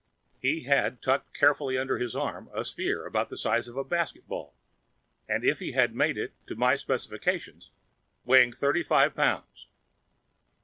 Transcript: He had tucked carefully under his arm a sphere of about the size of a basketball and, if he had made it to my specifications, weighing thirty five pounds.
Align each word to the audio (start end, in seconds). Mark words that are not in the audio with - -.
He 0.39 0.63
had 0.63 0.99
tucked 1.03 1.31
carefully 1.35 1.77
under 1.77 1.99
his 1.99 2.15
arm 2.15 2.49
a 2.55 2.63
sphere 2.65 3.01
of 3.05 3.11
about 3.11 3.29
the 3.29 3.37
size 3.37 3.67
of 3.67 3.77
a 3.77 3.83
basketball 3.83 4.55
and, 5.29 5.43
if 5.45 5.59
he 5.59 5.73
had 5.73 5.93
made 5.93 6.17
it 6.17 6.33
to 6.47 6.55
my 6.55 6.75
specifications, 6.75 7.69
weighing 8.25 8.51
thirty 8.51 8.81
five 8.81 9.13
pounds. 9.13 9.67